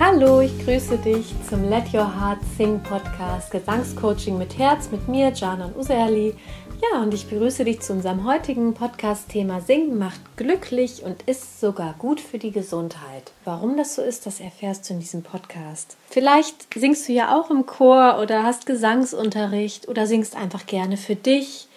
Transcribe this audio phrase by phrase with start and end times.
[0.00, 5.30] Hallo, ich grüße dich zum Let Your Heart Sing Podcast Gesangscoaching mit Herz mit mir,
[5.32, 6.34] Janan Userli.
[6.82, 11.94] Ja, und ich begrüße dich zu unserem heutigen Podcast-Thema Singen macht glücklich und ist sogar
[11.96, 13.30] gut für die Gesundheit.
[13.44, 15.96] Warum das so ist, das erfährst du in diesem Podcast.
[16.10, 21.14] Vielleicht singst du ja auch im Chor oder hast Gesangsunterricht oder singst einfach gerne für
[21.14, 21.68] dich.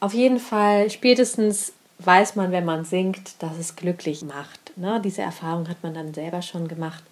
[0.00, 4.76] Auf jeden Fall, spätestens weiß man, wenn man singt, dass es glücklich macht.
[4.76, 5.00] Ne?
[5.04, 7.04] Diese Erfahrung hat man dann selber schon gemacht.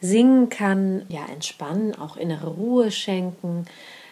[0.00, 3.64] Singen kann ja entspannen, auch innere Ruhe schenken.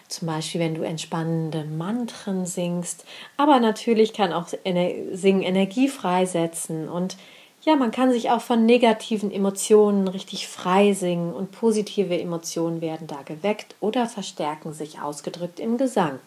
[0.08, 3.04] Zum Beispiel, wenn du entspannende Mantren singst.
[3.36, 6.88] Aber natürlich kann auch Singen Energie freisetzen.
[6.88, 7.16] Und
[7.64, 13.06] ja, man kann sich auch von negativen Emotionen richtig frei singen und positive Emotionen werden
[13.06, 16.18] da geweckt oder verstärken sich ausgedrückt im Gesang.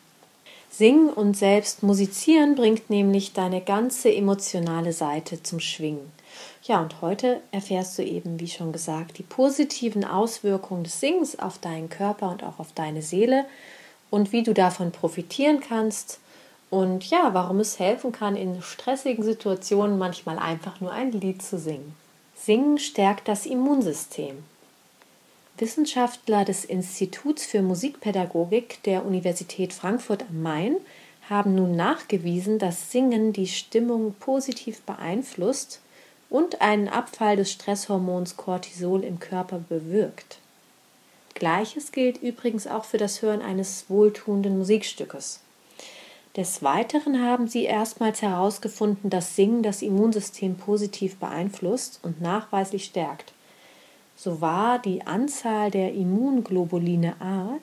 [0.72, 6.12] Singen und selbst musizieren bringt nämlich deine ganze emotionale Seite zum Schwingen.
[6.64, 11.58] Ja, und heute erfährst du eben, wie schon gesagt, die positiven Auswirkungen des Singens auf
[11.58, 13.46] deinen Körper und auch auf deine Seele
[14.10, 16.20] und wie du davon profitieren kannst
[16.70, 21.58] und ja, warum es helfen kann, in stressigen Situationen manchmal einfach nur ein Lied zu
[21.58, 21.96] singen.
[22.36, 24.44] Singen stärkt das Immunsystem.
[25.58, 30.76] Wissenschaftler des Instituts für Musikpädagogik der Universität Frankfurt am Main
[31.30, 35.82] haben nun nachgewiesen, dass Singen die Stimmung positiv beeinflusst
[36.30, 40.40] und einen Abfall des Stresshormons Cortisol im Körper bewirkt.
[41.34, 45.42] Gleiches gilt übrigens auch für das Hören eines wohltuenden Musikstückes.
[46.36, 53.34] Des Weiteren haben sie erstmals herausgefunden, dass Singen das Immunsystem positiv beeinflusst und nachweislich stärkt.
[54.16, 57.58] So war die Anzahl der Immunglobuline A,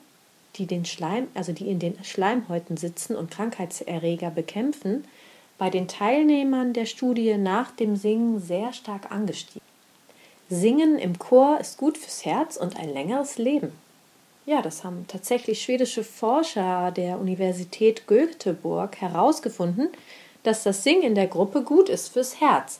[0.55, 5.05] die, den Schleim, also die in den Schleimhäuten sitzen und Krankheitserreger bekämpfen,
[5.57, 9.65] bei den Teilnehmern der Studie nach dem Singen sehr stark angestiegen.
[10.49, 13.71] Singen im Chor ist gut fürs Herz und ein längeres Leben.
[14.45, 19.89] Ja, das haben tatsächlich schwedische Forscher der Universität Göteborg herausgefunden,
[20.43, 22.79] dass das Singen in der Gruppe gut ist fürs Herz.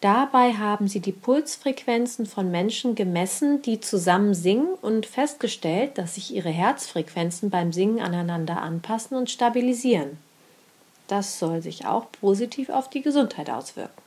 [0.00, 6.32] Dabei haben sie die Pulsfrequenzen von Menschen gemessen, die zusammen singen und festgestellt, dass sich
[6.34, 10.18] ihre Herzfrequenzen beim Singen aneinander anpassen und stabilisieren.
[11.08, 14.02] Das soll sich auch positiv auf die Gesundheit auswirken.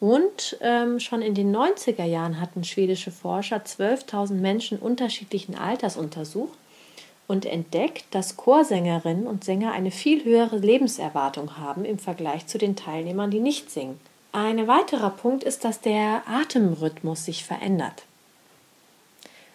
[0.00, 6.56] Und ähm, schon in den 90er Jahren hatten schwedische Forscher 12.000 Menschen unterschiedlichen Alters untersucht
[7.26, 12.76] und entdeckt, dass Chorsängerinnen und Sänger eine viel höhere Lebenserwartung haben im Vergleich zu den
[12.76, 13.98] Teilnehmern, die nicht singen.
[14.32, 18.04] Ein weiterer Punkt ist, dass der Atemrhythmus sich verändert.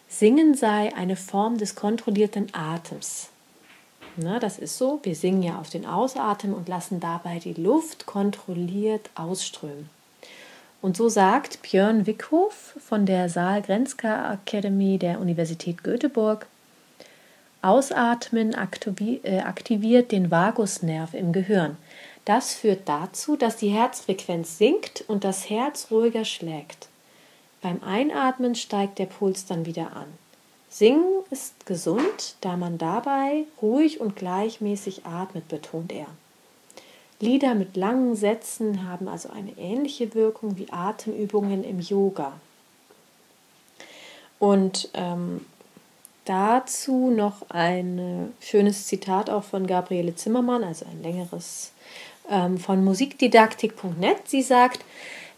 [0.09, 3.29] Singen sei eine Form des kontrollierten Atems.
[4.15, 4.99] Na, das ist so.
[5.03, 9.89] Wir singen ja auf den Ausatmen und lassen dabei die Luft kontrolliert ausströmen.
[10.81, 16.45] Und so sagt Björn Wickhoff von der Saal Grenzka Academy der Universität Göteborg,
[17.61, 21.77] Ausatmen äh, aktiviert den Vagusnerv im Gehirn.
[22.25, 26.89] Das führt dazu, dass die Herzfrequenz sinkt und das Herz ruhiger schlägt.
[27.61, 30.07] Beim Einatmen steigt der Puls dann wieder an.
[30.73, 36.07] Singen ist gesund, da man dabei ruhig und gleichmäßig atmet, betont er.
[37.19, 42.33] Lieder mit langen Sätzen haben also eine ähnliche Wirkung wie Atemübungen im Yoga.
[44.39, 45.45] Und ähm,
[46.25, 51.71] dazu noch ein schönes Zitat auch von Gabriele Zimmermann, also ein längeres
[52.31, 54.27] ähm, von musikdidaktik.net.
[54.27, 54.83] Sie sagt,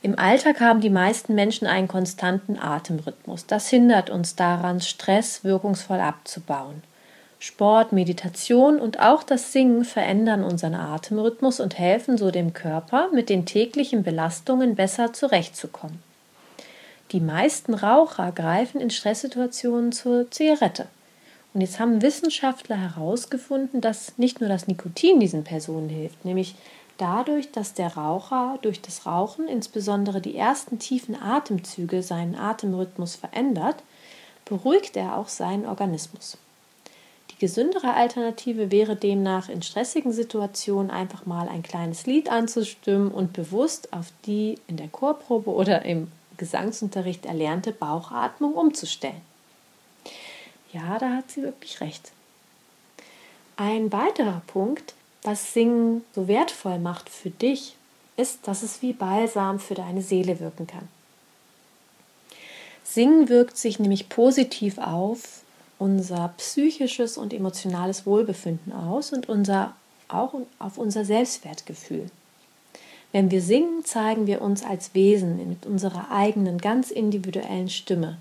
[0.06, 3.48] im Alltag haben die meisten Menschen einen konstanten Atemrhythmus.
[3.48, 6.84] Das hindert uns daran, Stress wirkungsvoll abzubauen.
[7.40, 13.30] Sport, Meditation und auch das Singen verändern unseren Atemrhythmus und helfen so dem Körper, mit
[13.30, 16.04] den täglichen Belastungen besser zurechtzukommen.
[17.12, 20.86] Die meisten Raucher greifen in Stresssituationen zur Zigarette.
[21.56, 26.54] Und jetzt haben Wissenschaftler herausgefunden, dass nicht nur das Nikotin diesen Personen hilft, nämlich
[26.98, 33.78] dadurch, dass der Raucher durch das Rauchen insbesondere die ersten tiefen Atemzüge seinen Atemrhythmus verändert,
[34.46, 36.38] beruhigt er auch seinen Organismus.
[37.32, 43.34] Die gesündere Alternative wäre demnach in stressigen Situationen einfach mal ein kleines Lied anzustimmen und
[43.34, 49.22] bewusst auf die in der Chorprobe oder im Gesangsunterricht erlernte Bauchatmung umzustellen.
[50.72, 52.12] Ja, da hat sie wirklich recht.
[53.58, 54.94] Ein weiterer Punkt,
[55.26, 57.76] was Singen so wertvoll macht für dich,
[58.18, 60.88] ist, dass es wie Balsam für deine Seele wirken kann.
[62.84, 65.42] Singen wirkt sich nämlich positiv auf
[65.80, 69.74] unser psychisches und emotionales Wohlbefinden aus und unser,
[70.08, 72.10] auch auf unser Selbstwertgefühl.
[73.12, 78.18] Wenn wir singen, zeigen wir uns als Wesen mit unserer eigenen, ganz individuellen Stimme.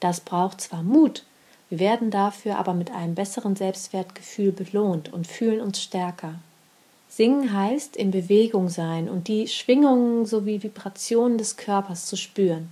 [0.00, 1.24] Das braucht zwar Mut,
[1.72, 6.34] wir werden dafür aber mit einem besseren Selbstwertgefühl belohnt und fühlen uns stärker.
[7.08, 12.68] Singen heißt in Bewegung sein und die Schwingungen sowie Vibrationen des Körpers zu spüren.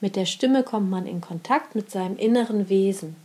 [0.00, 3.16] Mit der Stimme kommt man in Kontakt mit seinem inneren Wesen.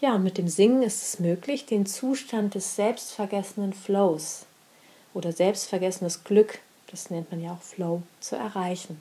[0.00, 4.46] Ja, und mit dem Singen ist es möglich, den Zustand des selbstvergessenen Flows
[5.14, 6.58] oder selbstvergessenes Glück
[6.94, 9.00] das nennt man ja auch Flow, zu erreichen.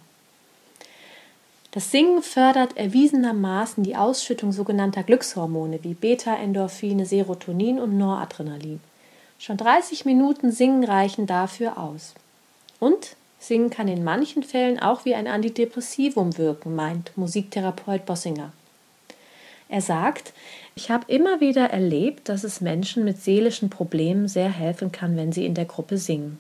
[1.74, 8.80] Das Singen fördert erwiesenermaßen die Ausschüttung sogenannter Glückshormone wie Beta-Endorphine, Serotonin und Noradrenalin.
[9.40, 12.14] Schon 30 Minuten Singen reichen dafür aus.
[12.80, 18.54] Und Singen kann in manchen Fällen auch wie ein Antidepressivum wirken, meint Musiktherapeut Bossinger.
[19.68, 20.32] Er sagt,
[20.76, 25.32] ich habe immer wieder erlebt, dass es Menschen mit seelischen Problemen sehr helfen kann, wenn
[25.32, 26.38] sie in der Gruppe singen.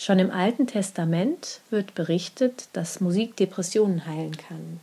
[0.00, 4.80] Schon im Alten Testament wird berichtet, dass Musik Depressionen heilen kann.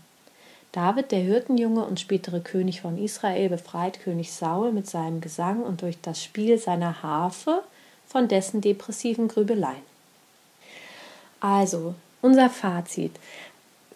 [0.73, 5.81] David, der Hirtenjunge und spätere König von Israel, befreit König Saul mit seinem Gesang und
[5.81, 7.63] durch das Spiel seiner Harfe
[8.05, 9.81] von dessen depressiven Grübeleien.
[11.39, 13.13] Also, unser Fazit.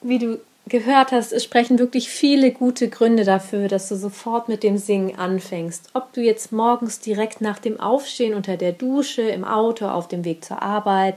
[0.02, 4.64] Wie du gehört hast, es sprechen wirklich viele gute Gründe dafür, dass du sofort mit
[4.64, 5.90] dem Singen anfängst.
[5.94, 10.24] Ob du jetzt morgens direkt nach dem Aufstehen unter der Dusche, im Auto, auf dem
[10.24, 11.16] Weg zur Arbeit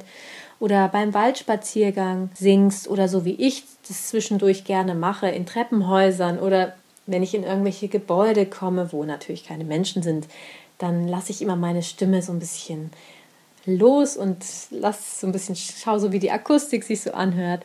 [0.61, 6.75] oder beim Waldspaziergang singst oder so wie ich das zwischendurch gerne mache, in Treppenhäusern oder
[7.06, 10.26] wenn ich in irgendwelche Gebäude komme, wo natürlich keine Menschen sind,
[10.79, 12.91] dann lasse ich immer meine Stimme so ein bisschen
[13.66, 17.62] los und lass so ein bisschen, schau so, wie die Akustik sich so anhört.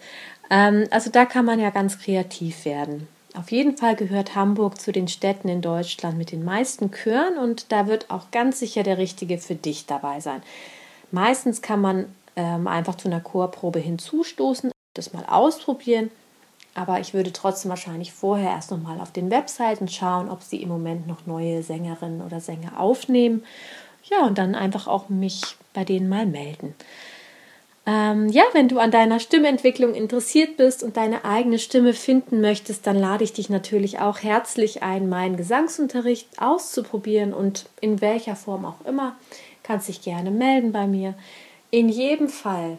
[0.50, 3.07] Ähm, also da kann man ja ganz kreativ werden.
[3.36, 7.72] Auf jeden Fall gehört Hamburg zu den Städten in Deutschland mit den meisten Chören und
[7.72, 10.42] da wird auch ganz sicher der richtige für dich dabei sein.
[11.12, 12.06] Meistens kann man
[12.36, 16.10] ähm, einfach zu einer Chorprobe hinzustoßen, das mal ausprobieren,
[16.74, 20.69] aber ich würde trotzdem wahrscheinlich vorher erst nochmal auf den Webseiten schauen, ob sie im
[20.69, 23.44] Moment noch neue Sängerinnen oder Sänger aufnehmen.
[24.04, 26.76] Ja, und dann einfach auch mich bei denen mal melden.
[27.86, 32.86] Ähm, ja, wenn du an deiner Stimmentwicklung interessiert bist und deine eigene Stimme finden möchtest,
[32.86, 38.66] dann lade ich dich natürlich auch herzlich ein, meinen Gesangsunterricht auszuprobieren und in welcher Form
[38.66, 39.16] auch immer.
[39.64, 41.14] Kannst dich gerne melden bei mir.
[41.72, 42.78] In jedem Fall,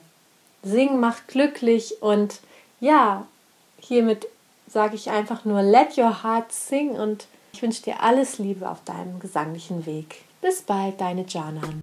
[0.63, 2.41] singen macht glücklich und
[2.81, 3.27] ja,
[3.81, 4.27] hiermit
[4.69, 8.85] sage ich einfach nur Let Your Heart Sing und ich wünsche dir alles Liebe auf
[8.85, 10.17] deinem gesanglichen Weg.
[10.43, 11.81] Bis bald, deine Janan.